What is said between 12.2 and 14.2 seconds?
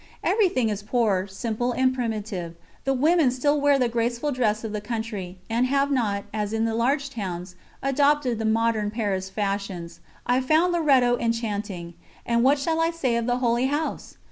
And what shall I say of the Holy House?